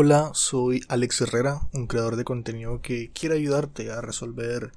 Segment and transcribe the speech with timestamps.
[0.00, 4.70] Hola, soy Alex Herrera, un creador de contenido que quiere ayudarte a resolver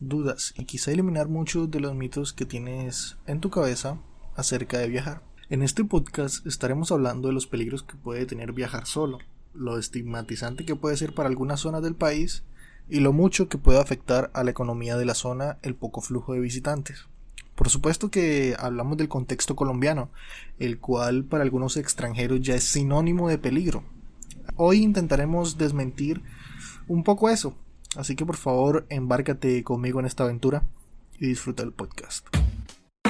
[0.00, 4.00] dudas y quizá eliminar muchos de los mitos que tienes en tu cabeza
[4.34, 5.22] acerca de viajar.
[5.50, 9.18] En este podcast estaremos hablando de los peligros que puede tener viajar solo,
[9.54, 12.42] lo estigmatizante que puede ser para algunas zonas del país
[12.88, 16.32] y lo mucho que puede afectar a la economía de la zona el poco flujo
[16.32, 17.06] de visitantes.
[17.54, 20.10] Por supuesto que hablamos del contexto colombiano,
[20.58, 23.84] el cual para algunos extranjeros ya es sinónimo de peligro,
[24.58, 26.22] Hoy intentaremos desmentir
[26.88, 27.54] un poco eso,
[27.94, 30.62] así que por favor embárcate conmigo en esta aventura
[31.18, 32.26] y disfruta el podcast.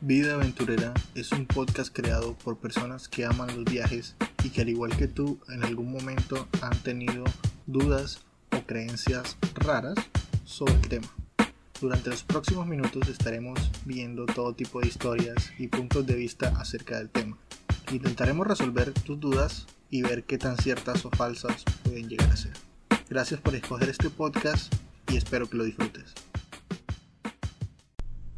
[0.00, 4.68] Vida Aventurera es un podcast creado por personas que aman los viajes y que al
[4.68, 7.22] igual que tú en algún momento han tenido
[7.66, 9.94] dudas o creencias raras
[10.44, 11.08] sobre el tema.
[11.80, 16.98] Durante los próximos minutos estaremos viendo todo tipo de historias y puntos de vista acerca
[16.98, 17.38] del tema.
[17.92, 22.52] Intentaremos resolver tus dudas y ver qué tan ciertas o falsas pueden llegar a ser.
[23.08, 24.74] Gracias por escoger este podcast
[25.10, 26.14] y espero que lo disfrutes.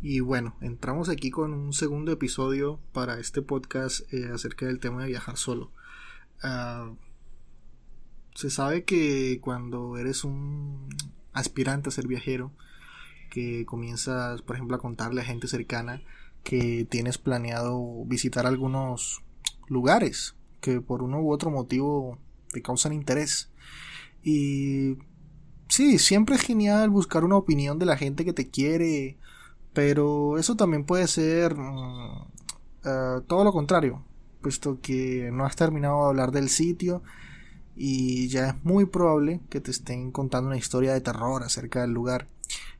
[0.00, 5.02] Y bueno, entramos aquí con un segundo episodio para este podcast eh, acerca del tema
[5.02, 5.72] de viajar solo.
[6.42, 6.92] Ah,
[8.34, 10.88] se sabe que cuando eres un
[11.32, 12.52] aspirante a ser viajero,
[13.30, 16.02] que comienzas, por ejemplo, a contarle a gente cercana
[16.44, 19.22] que tienes planeado visitar algunos
[19.66, 22.18] lugares que por uno u otro motivo
[22.52, 23.50] te causan interés.
[24.22, 24.96] Y
[25.68, 29.18] sí, siempre es genial buscar una opinión de la gente que te quiere,
[29.72, 32.26] pero eso también puede ser mm,
[32.84, 34.04] eh, todo lo contrario,
[34.40, 37.02] puesto que no has terminado de hablar del sitio
[37.76, 41.92] y ya es muy probable que te estén contando una historia de terror acerca del
[41.92, 42.26] lugar.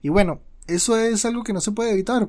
[0.02, 2.28] Y bueno, eso es algo que no se puede evitar,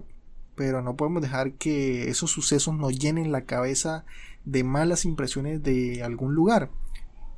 [0.56, 4.06] pero no podemos dejar que esos sucesos nos llenen la cabeza
[4.46, 6.72] de malas impresiones de algún lugar.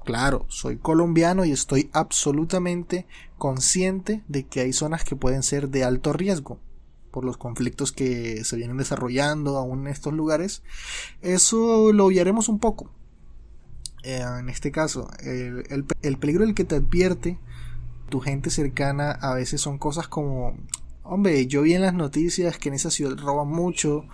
[0.03, 3.05] Claro, soy colombiano y estoy absolutamente
[3.37, 6.59] consciente de que hay zonas que pueden ser de alto riesgo
[7.11, 10.63] por los conflictos que se vienen desarrollando aún en estos lugares.
[11.21, 12.89] Eso lo obviaremos un poco.
[14.03, 17.37] Eh, en este caso, el, el peligro del que te advierte
[18.09, 20.55] tu gente cercana a veces son cosas como,
[21.03, 24.05] hombre, yo vi en las noticias que en esa ciudad roban mucho,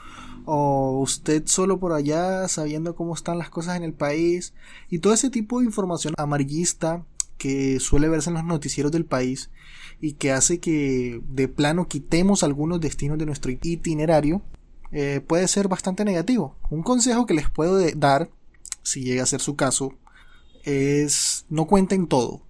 [0.46, 4.54] o usted solo por allá sabiendo cómo están las cosas en el país
[4.90, 7.06] y todo ese tipo de información amarillista
[7.38, 9.50] que suele verse en los noticieros del país
[10.00, 14.42] y que hace que de plano quitemos algunos destinos de nuestro itinerario
[14.94, 16.56] eh, puede ser bastante negativo.
[16.70, 18.30] Un consejo que les puedo dar,
[18.84, 19.96] si llega a ser su caso,
[20.64, 22.42] es no cuenten todo.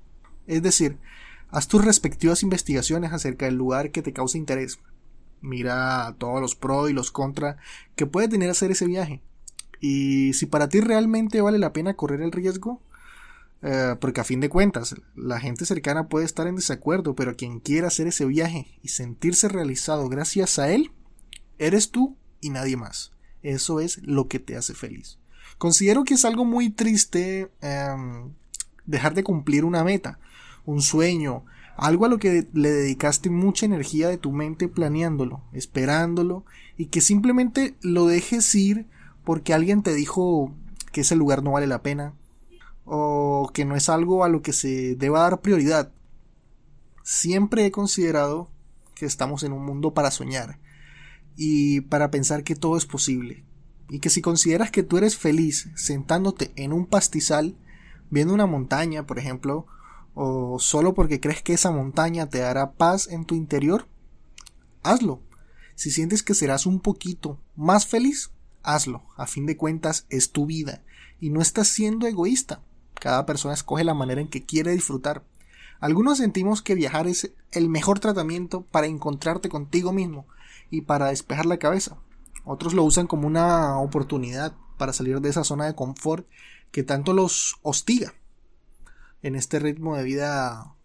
[0.46, 1.00] Es decir,
[1.58, 4.80] haz tus respectivas investigaciones acerca del lugar que te causa interés
[5.42, 7.58] mira todos los pros y los contras
[7.96, 9.22] que puede tener hacer ese viaje.
[9.80, 12.82] Y si para ti realmente vale la pena correr el riesgo,
[13.62, 17.60] eh, porque a fin de cuentas la gente cercana puede estar en desacuerdo, pero quien
[17.60, 20.92] quiera hacer ese viaje y sentirse realizado gracias a él,
[21.60, 23.12] eres tú y nadie más.
[23.44, 25.20] Eso es lo que te hace feliz.
[25.58, 28.34] Considero que es algo muy triste em,
[28.86, 30.20] dejar de cumplir una meta,
[30.68, 31.46] un sueño,
[31.78, 36.46] algo a lo que le dedicaste mucha energía de tu mente planeándolo, esperándolo,
[36.76, 38.88] y que simplemente lo dejes ir
[39.24, 40.54] porque alguien te dijo
[40.92, 42.14] que ese lugar no vale la pena,
[42.84, 45.94] o que no es algo a lo que se deba dar prioridad.
[47.02, 48.52] Siempre he considerado
[48.94, 50.60] que estamos en un mundo para soñar
[51.38, 53.46] y para pensar que todo es posible,
[53.90, 57.56] y que si consideras que tú eres feliz sentándote en un pastizal,
[58.10, 59.66] viendo una montaña, por ejemplo,
[60.20, 63.88] o solo porque crees que esa montaña te dará paz en tu interior,
[64.82, 65.22] hazlo.
[65.76, 68.32] Si sientes que serás un poquito más feliz,
[68.64, 69.04] hazlo.
[69.16, 70.82] A fin de cuentas es tu vida
[71.20, 72.64] y no estás siendo egoísta.
[72.96, 75.24] Cada persona escoge la manera en que quiere disfrutar.
[75.80, 80.26] Algunos sentimos que viajar es el mejor tratamiento para encontrarte contigo mismo
[80.72, 82.00] y para despejar la cabeza.
[82.44, 86.28] Otros lo usan como una oportunidad para salir de esa zona de confort
[86.72, 88.16] que tanto los hostiga
[89.22, 90.76] en este ritmo de vida,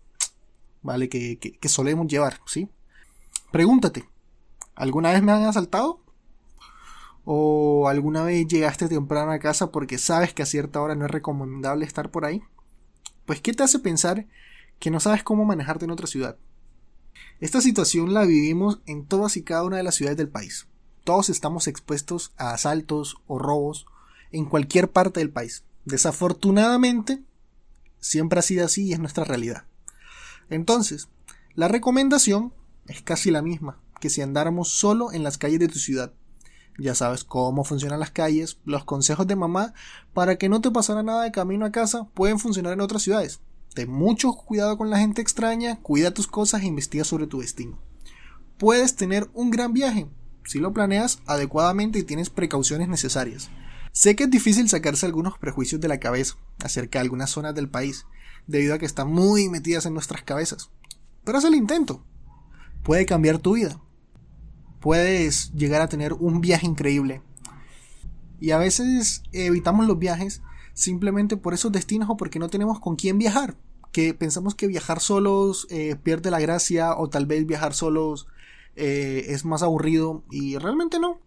[0.82, 1.08] ¿vale?
[1.08, 2.69] Que, que, solemos llevar, ¿sí?
[3.50, 4.08] Pregúntate,
[4.75, 6.00] ¿alguna vez me han asaltado?
[7.25, 11.11] ¿O alguna vez llegaste temprano a casa porque sabes que a cierta hora no es
[11.11, 12.43] recomendable estar por ahí?
[13.26, 14.26] Pues, ¿qué te hace pensar
[14.78, 16.37] que no sabes cómo manejarte en otra ciudad?
[17.40, 20.67] Esta situación la vivimos en todas y cada una de las ciudades del país.
[21.05, 23.87] Todos estamos expuestos a asaltos o robos
[24.31, 25.64] en cualquier parte del país.
[25.85, 27.23] Desafortunadamente,
[28.02, 29.64] Siempre ha sido así y es nuestra realidad.
[30.50, 31.08] Entonces,
[31.54, 32.52] la recomendación
[32.88, 36.12] es casi la misma que si andáramos solo en las calles de tu ciudad.
[36.78, 39.72] ya sabes cómo funcionan las calles, los consejos de mamá
[40.14, 43.40] para que no te pasara nada de camino a casa pueden funcionar en otras ciudades.
[43.72, 47.78] Ten mucho cuidado con la gente extraña, cuida tus cosas e investiga sobre tu destino.
[48.58, 50.08] Puedes tener un gran viaje
[50.44, 53.49] si lo planeas adecuadamente y tienes precauciones necesarias.
[53.92, 57.68] Sé que es difícil sacarse algunos prejuicios de la cabeza acerca de algunas zonas del
[57.68, 58.06] país,
[58.46, 60.70] debido a que están muy metidas en nuestras cabezas.
[61.24, 62.02] Pero haz el intento.
[62.82, 63.78] Puede cambiar tu vida.
[64.80, 67.22] Puedes llegar a tener un viaje increíble.
[68.40, 70.42] Y a veces evitamos los viajes
[70.72, 73.56] simplemente por esos destinos o porque no tenemos con quién viajar.
[73.92, 78.26] Que pensamos que viajar solos eh, pierde la gracia o tal vez viajar solos
[78.74, 81.20] eh, es más aburrido y realmente no.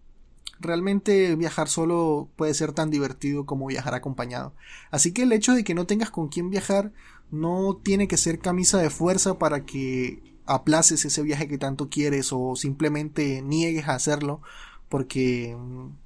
[0.60, 4.54] Realmente viajar solo puede ser tan divertido como viajar acompañado.
[4.92, 6.92] Así que el hecho de que no tengas con quién viajar
[7.32, 12.30] no tiene que ser camisa de fuerza para que aplaces ese viaje que tanto quieres
[12.32, 14.42] o simplemente niegues a hacerlo
[14.90, 15.58] porque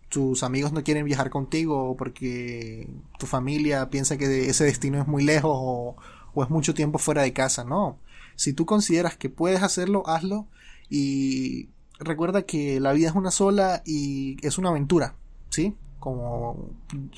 [0.09, 5.07] tus amigos no quieren viajar contigo o porque tu familia piensa que ese destino es
[5.07, 5.95] muy lejos o,
[6.33, 7.63] o es mucho tiempo fuera de casa.
[7.63, 7.99] No.
[8.35, 10.47] Si tú consideras que puedes hacerlo, hazlo
[10.89, 11.69] y
[11.99, 15.15] recuerda que la vida es una sola y es una aventura,
[15.49, 15.75] ¿sí?
[15.99, 16.69] Como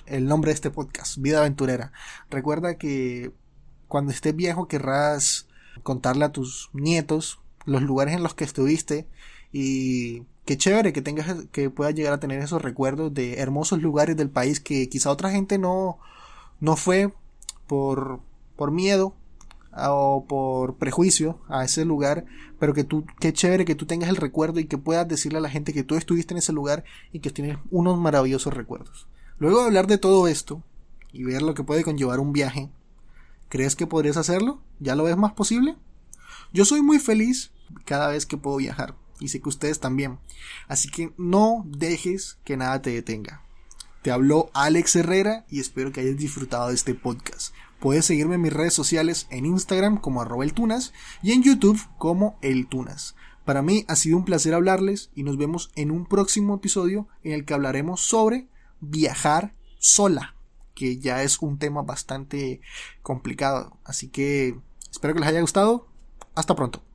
[0.07, 1.91] el nombre de este podcast, Vida Aventurera.
[2.29, 3.31] Recuerda que
[3.87, 5.47] cuando estés viejo querrás
[5.83, 9.07] contarle a tus nietos los lugares en los que estuviste
[9.51, 14.17] y qué chévere que tengas que puedas llegar a tener esos recuerdos de hermosos lugares
[14.17, 15.99] del país que quizá otra gente no
[16.59, 17.13] no fue
[17.67, 18.19] por
[18.55, 19.13] por miedo
[19.75, 22.25] o por prejuicio a ese lugar,
[22.59, 25.41] pero que tú, qué chévere que tú tengas el recuerdo y que puedas decirle a
[25.41, 29.07] la gente que tú estuviste en ese lugar y que tienes unos maravillosos recuerdos.
[29.37, 30.63] Luego de hablar de todo esto
[31.11, 32.69] y ver lo que puede conllevar un viaje,
[33.49, 34.61] ¿crees que podrías hacerlo?
[34.79, 35.77] ¿Ya lo ves más posible?
[36.53, 37.51] Yo soy muy feliz
[37.85, 40.19] cada vez que puedo viajar y sé que ustedes también.
[40.67, 43.43] Así que no dejes que nada te detenga.
[44.01, 47.53] Te habló Alex Herrera y espero que hayas disfrutado de este podcast.
[47.81, 50.93] Puedes seguirme en mis redes sociales en Instagram como arroba eltunas
[51.23, 53.15] y en YouTube como eltunas.
[53.43, 57.31] Para mí ha sido un placer hablarles y nos vemos en un próximo episodio en
[57.31, 58.47] el que hablaremos sobre
[58.81, 60.35] viajar sola,
[60.75, 62.61] que ya es un tema bastante
[63.01, 63.75] complicado.
[63.83, 64.59] Así que
[64.91, 65.87] espero que les haya gustado.
[66.35, 66.90] Hasta pronto.